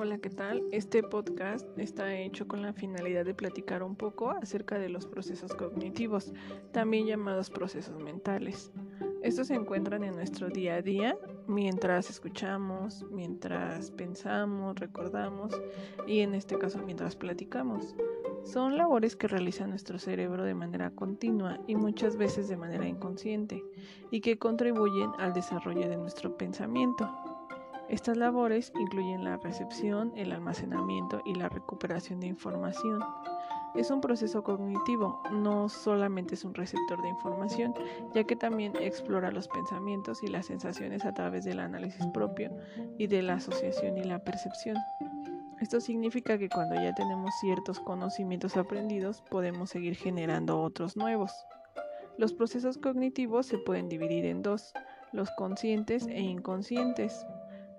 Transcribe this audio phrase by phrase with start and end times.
[0.00, 0.62] Hola, ¿qué tal?
[0.70, 5.52] Este podcast está hecho con la finalidad de platicar un poco acerca de los procesos
[5.54, 6.32] cognitivos,
[6.70, 8.70] también llamados procesos mentales.
[9.24, 15.60] Estos se encuentran en nuestro día a día mientras escuchamos, mientras pensamos, recordamos
[16.06, 17.96] y en este caso mientras platicamos.
[18.44, 23.64] Son labores que realiza nuestro cerebro de manera continua y muchas veces de manera inconsciente
[24.12, 27.27] y que contribuyen al desarrollo de nuestro pensamiento.
[27.88, 33.00] Estas labores incluyen la recepción, el almacenamiento y la recuperación de información.
[33.74, 37.74] Es un proceso cognitivo, no solamente es un receptor de información,
[38.14, 42.50] ya que también explora los pensamientos y las sensaciones a través del análisis propio
[42.98, 44.76] y de la asociación y la percepción.
[45.60, 51.32] Esto significa que cuando ya tenemos ciertos conocimientos aprendidos, podemos seguir generando otros nuevos.
[52.16, 54.72] Los procesos cognitivos se pueden dividir en dos,
[55.12, 57.26] los conscientes e inconscientes.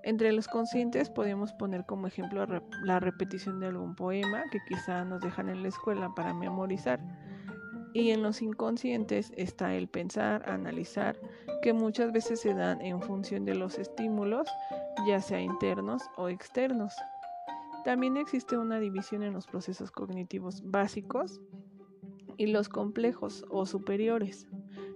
[0.02, 2.46] Entre los conscientes podemos poner como ejemplo
[2.84, 7.00] la repetición de algún poema que quizá nos dejan en la escuela para memorizar.
[7.92, 11.18] Y en los inconscientes está el pensar, analizar,
[11.60, 14.48] que muchas veces se dan en función de los estímulos,
[15.06, 16.94] ya sea internos o externos.
[17.84, 21.40] También existe una división en los procesos cognitivos básicos
[22.36, 24.46] y los complejos o superiores.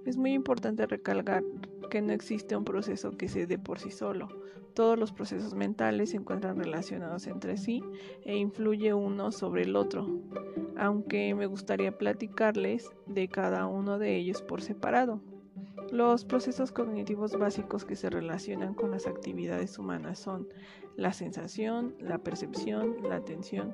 [0.06, 1.42] Es muy importante recalcar
[1.90, 4.28] que no existe un proceso que se dé por sí solo.
[4.74, 7.82] Todos los procesos mentales se encuentran relacionados entre sí
[8.24, 10.08] e influye uno sobre el otro,
[10.76, 15.20] aunque me gustaría platicarles de cada uno de ellos por separado.
[15.92, 20.48] Los procesos cognitivos básicos que se relacionan con las actividades humanas son
[20.96, 23.72] la sensación, la percepción, la atención,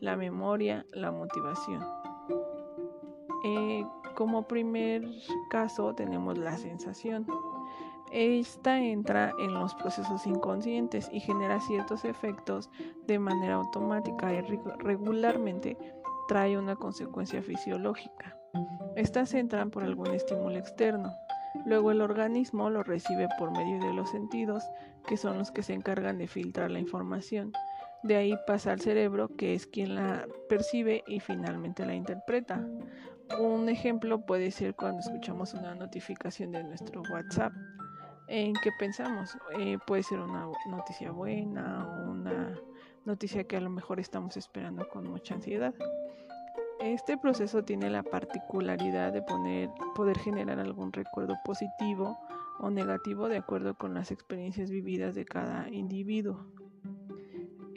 [0.00, 1.84] la memoria, la motivación.
[3.44, 3.84] Eh,
[4.18, 5.04] como primer
[5.48, 7.24] caso tenemos la sensación.
[8.10, 12.68] Esta entra en los procesos inconscientes y genera ciertos efectos
[13.06, 14.40] de manera automática y
[14.80, 15.78] regularmente
[16.26, 18.36] trae una consecuencia fisiológica.
[18.96, 21.12] Estas entran por algún estímulo externo.
[21.64, 24.64] Luego el organismo lo recibe por medio de los sentidos,
[25.06, 27.52] que son los que se encargan de filtrar la información.
[28.02, 32.66] De ahí pasa al cerebro, que es quien la percibe y finalmente la interpreta.
[33.36, 37.52] Un ejemplo puede ser cuando escuchamos una notificación de nuestro WhatsApp
[38.26, 39.36] en qué pensamos.
[39.58, 42.58] Eh, puede ser una noticia buena o una
[43.04, 45.74] noticia que a lo mejor estamos esperando con mucha ansiedad.
[46.80, 52.18] Este proceso tiene la particularidad de poner, poder generar algún recuerdo positivo
[52.60, 56.46] o negativo de acuerdo con las experiencias vividas de cada individuo.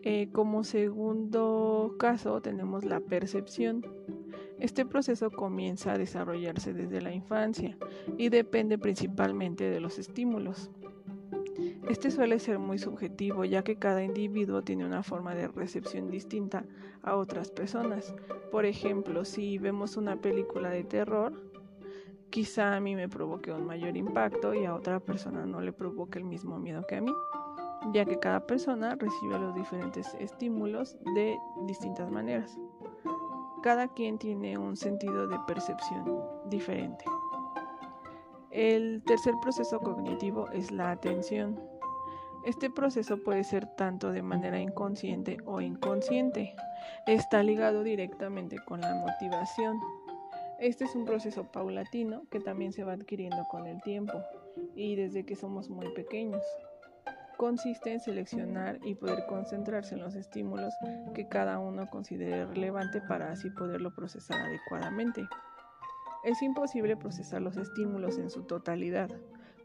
[0.03, 3.85] Eh, como segundo caso tenemos la percepción.
[4.61, 7.75] Este proceso comienza a desarrollarse desde la infancia
[8.15, 10.69] y depende principalmente de los estímulos.
[11.89, 16.63] Este suele ser muy subjetivo ya que cada individuo tiene una forma de recepción distinta
[17.01, 18.13] a otras personas.
[18.51, 21.33] Por ejemplo, si vemos una película de terror,
[22.29, 26.19] quizá a mí me provoque un mayor impacto y a otra persona no le provoque
[26.19, 27.11] el mismo miedo que a mí,
[27.93, 31.35] ya que cada persona recibe los diferentes estímulos de
[31.65, 32.59] distintas maneras.
[33.61, 37.05] Cada quien tiene un sentido de percepción diferente.
[38.49, 41.59] El tercer proceso cognitivo es la atención.
[42.43, 46.55] Este proceso puede ser tanto de manera inconsciente o inconsciente.
[47.05, 49.79] Está ligado directamente con la motivación.
[50.59, 54.13] Este es un proceso paulatino que también se va adquiriendo con el tiempo
[54.75, 56.43] y desde que somos muy pequeños
[57.41, 60.75] consiste en seleccionar y poder concentrarse en los estímulos
[61.15, 65.27] que cada uno considere relevante para así poderlo procesar adecuadamente.
[66.23, 69.09] Es imposible procesar los estímulos en su totalidad,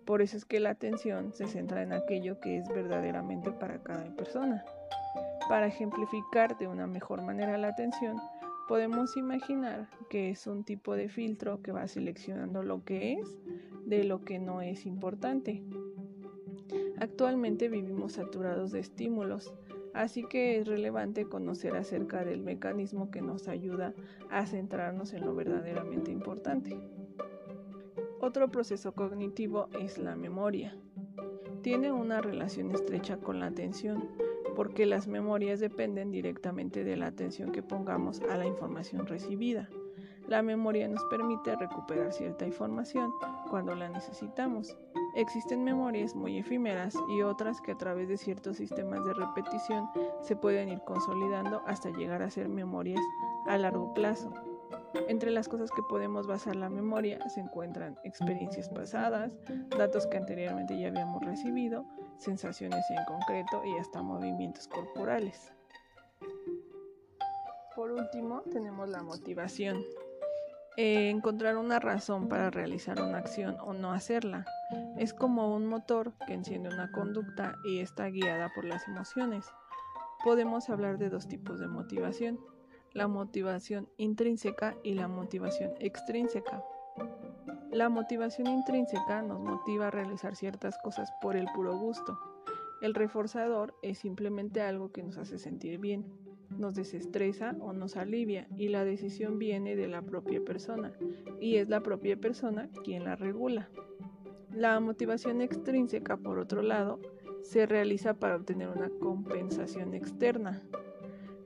[0.06, 4.06] por eso es que la atención se centra en aquello que es verdaderamente para cada
[4.16, 4.64] persona.
[5.47, 8.16] Para ejemplificar de una mejor manera la atención,
[8.69, 13.37] podemos imaginar que es un tipo de filtro que va seleccionando lo que es
[13.84, 15.62] de lo que no es importante.
[16.98, 19.52] Actualmente vivimos saturados de estímulos,
[19.93, 23.94] así que es relevante conocer acerca del mecanismo que nos ayuda
[24.31, 26.78] a centrarnos en lo verdaderamente importante.
[28.20, 30.75] Otro proceso cognitivo es la memoria.
[31.62, 34.08] Tiene una relación estrecha con la atención,
[34.54, 39.69] porque las memorias dependen directamente de la atención que pongamos a la información recibida.
[40.28, 43.12] La memoria nos permite recuperar cierta información
[43.50, 44.76] cuando la necesitamos.
[45.16, 49.88] Existen memorias muy efímeras y otras que a través de ciertos sistemas de repetición
[50.20, 53.00] se pueden ir consolidando hasta llegar a ser memorias
[53.46, 54.30] a largo plazo.
[55.08, 59.32] Entre las cosas que podemos basar la memoria se encuentran experiencias pasadas,
[59.78, 61.86] datos que anteriormente ya habíamos recibido
[62.18, 65.54] sensaciones en concreto y hasta movimientos corporales.
[67.74, 69.82] Por último, tenemos la motivación.
[70.78, 74.44] Eh, encontrar una razón para realizar una acción o no hacerla.
[74.99, 79.46] Es como un motor que enciende una conducta y está guiada por las emociones.
[80.23, 82.38] Podemos hablar de dos tipos de motivación,
[82.93, 86.62] la motivación intrínseca y la motivación extrínseca.
[87.70, 92.19] La motivación intrínseca nos motiva a realizar ciertas cosas por el puro gusto.
[92.82, 98.46] El reforzador es simplemente algo que nos hace sentir bien nos desestresa o nos alivia
[98.56, 100.93] y la decisión viene de la propia persona
[101.40, 103.69] y es la propia persona quien la regula.
[104.52, 107.00] La motivación extrínseca, por otro lado,
[107.43, 110.62] se realiza para obtener una compensación externa.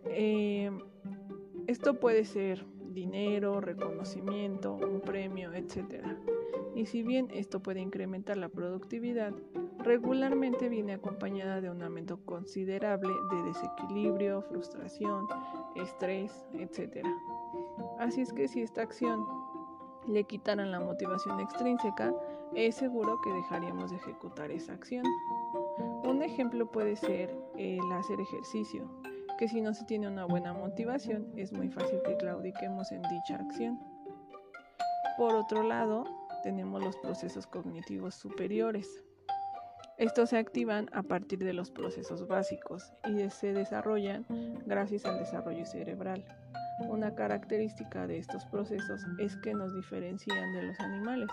[0.04, 0.70] Eh,
[1.66, 6.04] esto puede ser dinero, reconocimiento, un premio, etc.
[6.74, 9.34] Y si bien esto puede incrementar la productividad,
[9.82, 15.26] regularmente viene acompañada de un aumento considerable de desequilibrio, frustración,
[15.76, 17.06] estrés, etc.
[17.98, 19.24] Así es que si esta acción
[20.06, 22.14] le quitaran la motivación extrínseca,
[22.54, 25.04] es seguro que dejaríamos de ejecutar esa acción.
[26.04, 28.90] Un ejemplo puede ser el hacer ejercicio,
[29.38, 33.36] que si no se tiene una buena motivación es muy fácil que claudiquemos en dicha
[33.36, 33.78] acción.
[35.16, 36.04] Por otro lado,
[36.42, 39.04] tenemos los procesos cognitivos superiores.
[40.00, 44.24] Estos se activan a partir de los procesos básicos y se desarrollan
[44.64, 46.24] gracias al desarrollo cerebral.
[46.88, 51.28] Una característica de estos procesos es que nos diferencian de los animales.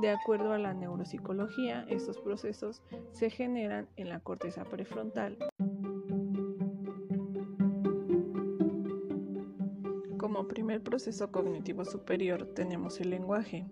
[0.00, 5.38] De acuerdo a la neuropsicología, estos procesos se generan en la corteza prefrontal.
[10.18, 13.64] Como primer proceso cognitivo superior tenemos el lenguaje,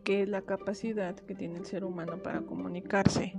[0.00, 3.34] que es la capacidad que tiene el ser humano para comunicarse,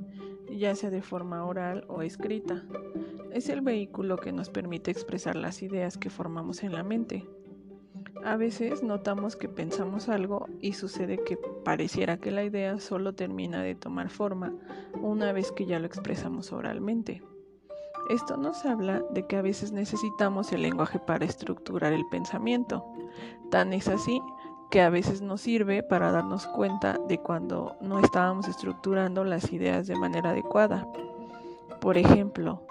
[0.50, 2.64] ya sea de forma oral o escrita.
[3.32, 7.26] Es el vehículo que nos permite expresar las ideas que formamos en la mente.
[8.24, 13.64] A veces notamos que pensamos algo y sucede que pareciera que la idea solo termina
[13.64, 14.54] de tomar forma
[15.02, 17.24] una vez que ya lo expresamos oralmente.
[18.10, 22.86] Esto nos habla de que a veces necesitamos el lenguaje para estructurar el pensamiento.
[23.50, 24.22] Tan es así
[24.72, 29.86] que a veces nos sirve para darnos cuenta de cuando no estábamos estructurando las ideas
[29.86, 30.88] de manera adecuada.
[31.82, 32.66] Por ejemplo,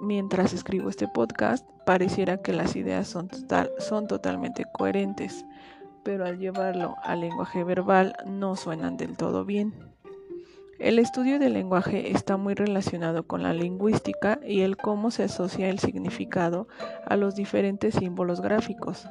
[0.00, 3.30] mientras escribo este podcast, pareciera que las ideas son,
[3.78, 5.46] son totalmente coherentes,
[6.04, 9.74] pero al llevarlo al lenguaje verbal no suenan del todo bien.
[10.78, 15.70] El estudio del lenguaje está muy relacionado con la lingüística y el cómo se asocia
[15.70, 16.68] el significado
[17.06, 19.08] a los diferentes símbolos gráficos.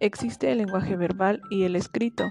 [0.00, 2.30] Existe el lenguaje verbal y el escrito,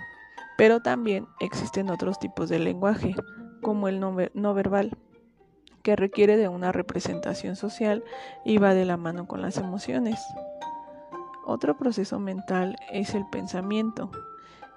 [0.57, 3.15] pero también existen otros tipos de lenguaje,
[3.61, 4.97] como el no, verbal,
[5.83, 8.03] que requiere de una representación social
[8.43, 10.19] y va de la mano con las emociones.
[11.45, 14.09] Otro proceso mental es el pensamiento.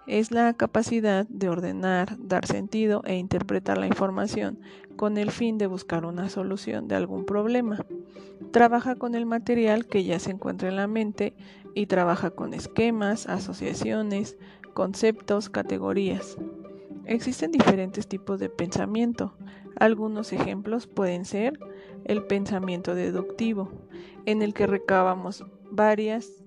[0.06, 4.58] Es la capacidad de ordenar, dar sentido e interpretar la información
[4.96, 7.86] con el fin de buscar una solución de algún problema.
[8.50, 11.34] Trabaja con el material que ya se encuentra en la mente
[11.74, 14.36] y trabaja con esquemas, asociaciones,
[14.74, 16.36] conceptos, categorías.
[17.04, 19.34] Existen diferentes tipos de pensamiento.
[19.76, 21.58] Algunos ejemplos pueden ser
[22.04, 23.70] el pensamiento deductivo,
[24.26, 26.42] en el que recabamos varias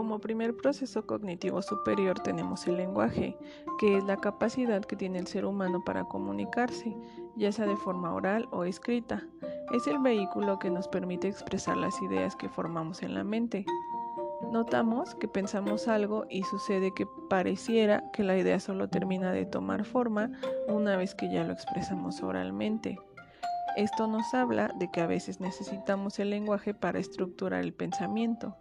[0.00, 3.36] como primer proceso cognitivo superior tenemos el lenguaje,
[3.78, 6.96] que es la capacidad que tiene el ser humano para comunicarse,
[7.36, 9.28] ya sea de forma oral o escrita.
[9.72, 13.64] Es el vehículo que nos permite expresar las ideas que formamos en la mente.
[14.50, 19.84] Notamos que pensamos algo y sucede que pareciera que la idea solo termina de tomar
[19.84, 20.32] forma
[20.66, 22.98] una vez que ya lo expresamos oralmente.
[23.76, 28.56] Esto nos habla de que a veces necesitamos el lenguaje para estructurar el pensamiento.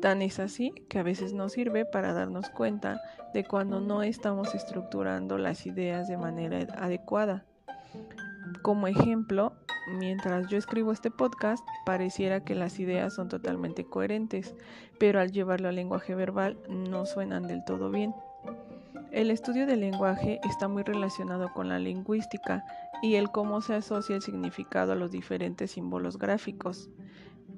[0.00, 3.00] Tan es así que a veces nos sirve para darnos cuenta
[3.34, 7.44] de cuando no estamos estructurando las ideas de manera adecuada.
[8.62, 9.52] Como ejemplo,
[9.98, 14.54] mientras yo escribo este podcast, pareciera que las ideas son totalmente coherentes,
[14.98, 18.14] pero al llevarlo al lenguaje verbal no suenan del todo bien.
[19.12, 22.64] El estudio del lenguaje está muy relacionado con la lingüística
[23.02, 26.90] y el cómo se asocia el significado a los diferentes símbolos gráficos.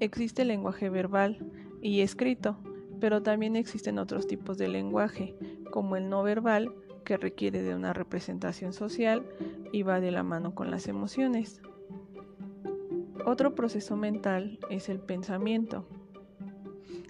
[0.00, 1.38] Existe el lenguaje verbal,
[1.80, 2.58] y escrito,
[3.00, 5.36] pero también existen otros tipos de lenguaje,
[5.70, 6.72] como el no verbal,
[7.08, 9.24] que requiere de una representación social
[9.72, 11.62] y va de la mano con las emociones.
[13.24, 15.86] Otro proceso mental es el pensamiento.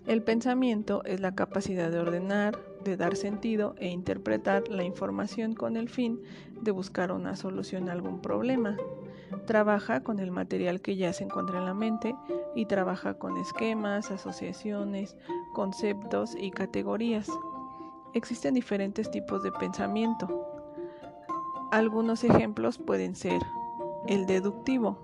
[0.06, 5.76] El pensamiento es la capacidad de ordenar, de dar sentido e interpretar la información con
[5.76, 6.20] el fin
[6.62, 8.76] de buscar una solución a algún problema.
[9.46, 12.14] Trabaja con el material que ya se encuentra en la mente
[12.54, 15.16] y trabaja con esquemas, asociaciones,
[15.54, 17.28] conceptos y categorías.
[18.14, 20.46] Existen diferentes tipos de pensamiento.
[21.70, 23.40] Algunos ejemplos pueden ser
[24.06, 25.02] el deductivo,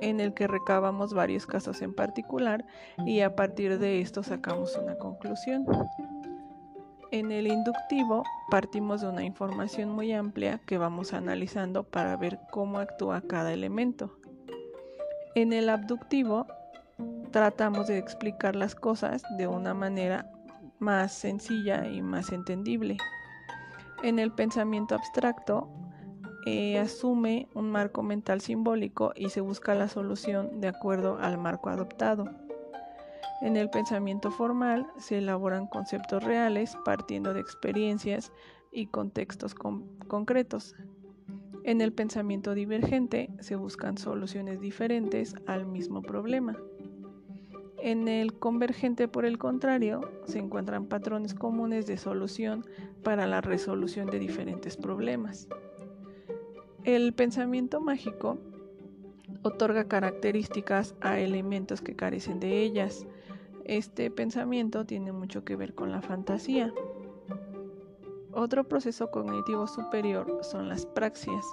[0.00, 2.66] en el que recabamos varios casos en particular
[3.06, 5.64] y a partir de esto sacamos una conclusión.
[7.10, 12.78] En el inductivo partimos de una información muy amplia que vamos analizando para ver cómo
[12.78, 14.18] actúa cada elemento.
[15.34, 16.46] En el abductivo
[17.30, 20.30] tratamos de explicar las cosas de una manera
[20.82, 22.98] más sencilla y más entendible.
[24.02, 25.70] En el pensamiento abstracto
[26.44, 31.70] eh, asume un marco mental simbólico y se busca la solución de acuerdo al marco
[31.70, 32.28] adoptado.
[33.42, 38.32] En el pensamiento formal se elaboran conceptos reales partiendo de experiencias
[38.72, 40.74] y contextos concretos.
[41.64, 46.56] En el pensamiento divergente se buscan soluciones diferentes al mismo problema.
[47.84, 52.64] En el convergente, por el contrario, se encuentran patrones comunes de solución
[53.02, 55.48] para la resolución de diferentes problemas.
[56.84, 58.38] El pensamiento mágico
[59.42, 63.04] otorga características a elementos que carecen de ellas,
[63.64, 66.72] este pensamiento tiene mucho que ver con la fantasía.
[68.32, 71.44] Otro proceso cognitivo superior son las praxias.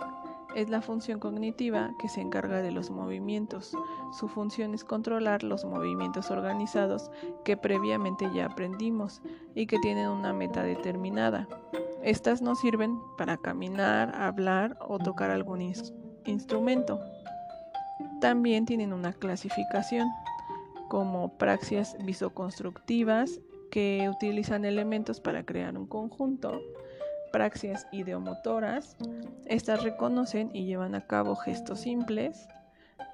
[0.56, 3.72] Es la función cognitiva que se encarga de los movimientos.
[4.12, 7.12] Su función es controlar los movimientos organizados
[7.46, 9.22] que previamente ya aprendimos
[9.54, 11.48] y que tienen una meta determinada.
[12.02, 15.62] Estas nos sirven para caminar, hablar o tocar algún
[16.26, 17.00] instrumento.
[18.20, 20.10] También tienen una clasificación
[20.88, 23.40] como praxias visoconstructivas
[23.70, 26.60] que utilizan elementos para crear un conjunto,
[27.32, 28.98] praxias ideomotoras,
[29.46, 32.48] estas reconocen y llevan a cabo gestos simples,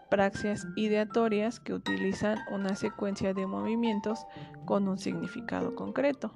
[0.09, 4.25] praxias ideatorias que utilizan una secuencia de movimientos
[4.65, 6.31] con un significado concreto.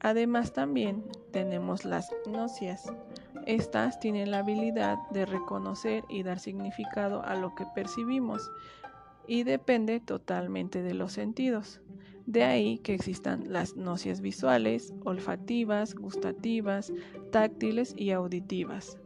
[0.00, 2.92] Además también tenemos las gnosias.
[3.46, 8.50] Estas tienen la habilidad de reconocer y dar significado a lo que percibimos
[9.26, 11.80] y depende totalmente de los sentidos.
[12.28, 16.92] De ahí que existan las nocias visuales, olfativas, gustativas,
[17.32, 18.98] táctiles y auditivas.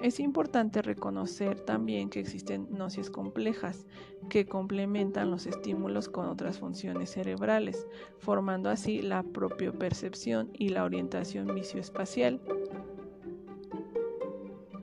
[0.00, 3.84] Es importante reconocer también que existen nocias complejas
[4.30, 7.84] que complementan los estímulos con otras funciones cerebrales,
[8.20, 12.40] formando así la propiopercepción y la orientación visioespacial.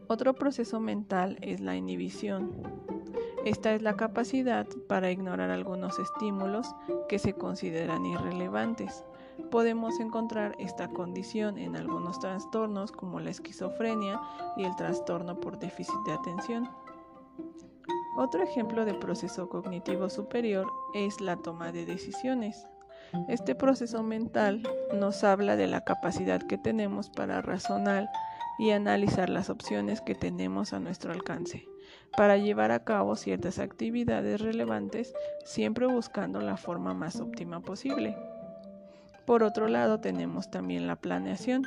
[0.08, 2.79] Otro proceso mental es la inhibición.
[3.46, 6.76] Esta es la capacidad para ignorar algunos estímulos
[7.08, 9.06] que se consideran irrelevantes.
[9.50, 14.20] Podemos encontrar esta condición en algunos trastornos como la esquizofrenia
[14.58, 16.70] y el trastorno por déficit de atención.
[18.18, 22.68] Otro ejemplo de proceso cognitivo superior es la toma de decisiones.
[23.30, 24.62] Este proceso mental
[24.94, 28.10] nos habla de la capacidad que tenemos para razonar
[28.60, 31.68] y analizar las opciones que tenemos a nuestro alcance
[32.16, 35.14] para llevar a cabo ciertas actividades relevantes,
[35.46, 38.16] siempre buscando la forma más óptima posible.
[39.26, 41.64] Por otro lado, tenemos también la planeación.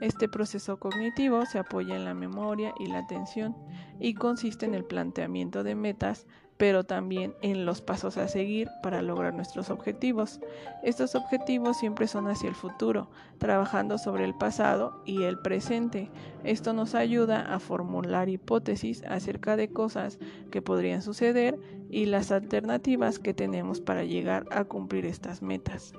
[0.00, 3.56] Este proceso cognitivo se apoya en la memoria y la atención
[4.00, 6.26] y consiste en el planteamiento de metas
[6.56, 10.40] pero también en los pasos a seguir para lograr nuestros objetivos.
[10.82, 16.10] Estos objetivos siempre son hacia el futuro, trabajando sobre el pasado y el presente.
[16.44, 20.18] Esto nos ayuda a formular hipótesis acerca de cosas
[20.50, 21.58] que podrían suceder
[21.90, 25.92] y las alternativas que tenemos para llegar a cumplir estas metas.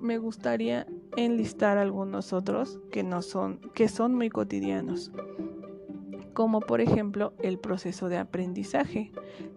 [0.00, 3.04] Me gustaría enlistar algunos otros que
[3.74, 5.10] que son muy cotidianos
[6.34, 9.12] como por ejemplo el proceso de aprendizaje,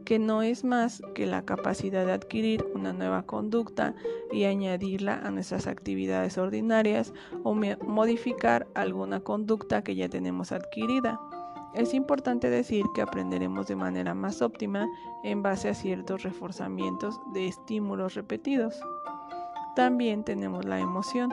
[0.06, 3.96] que no es más que la capacidad de adquirir una nueva conducta
[4.32, 11.20] y añadirla a nuestras actividades ordinarias o modificar alguna conducta que ya tenemos adquirida.
[11.74, 14.88] Es importante decir que aprenderemos de manera más óptima
[15.24, 18.80] en base a ciertos reforzamientos de estímulos repetidos.
[19.76, 21.32] También tenemos la emoción,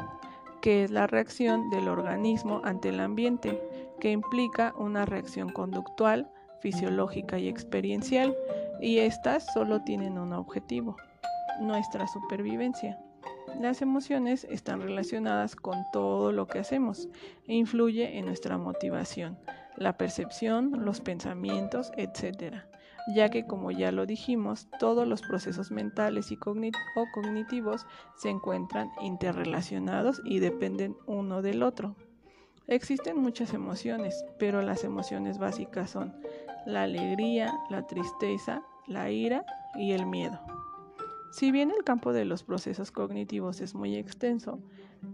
[0.61, 3.59] que es la reacción del organismo ante el ambiente,
[4.01, 8.37] que implica una reacción conductual, fisiológica y experiencial,
[8.81, 10.97] y estas solo tienen un objetivo,
[11.61, 12.99] nuestra supervivencia.
[13.61, 17.09] Las emociones están relacionadas con todo lo que hacemos
[17.47, 19.39] e influye en nuestra motivación,
[19.77, 22.57] la percepción, los pensamientos, etc.
[23.15, 27.87] ya que como ya lo dijimos, todos los procesos mentales y o cognitivos
[28.17, 31.97] se encuentran interrelacionados y dependen uno del otro.
[32.66, 36.14] Existen muchas emociones, pero las emociones básicas son
[36.66, 39.44] la alegría, la tristeza, la ira
[39.75, 40.40] y el miedo.
[41.30, 44.61] Si bien el campo de los procesos cognitivos es muy extenso,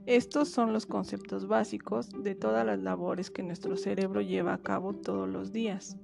[0.07, 4.95] estos son los conceptos básicos de todas las labores que nuestro cerebro lleva a cabo
[4.95, 5.97] todos los días.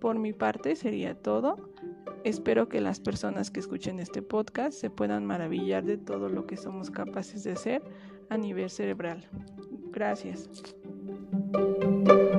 [0.00, 1.70] Por mi parte sería todo.
[2.24, 6.56] Espero que las personas que escuchen este podcast se puedan maravillar de todo lo que
[6.56, 7.82] somos capaces de hacer
[8.28, 9.26] a nivel cerebral.
[9.90, 10.50] Gracias.
[11.34, 12.33] thank you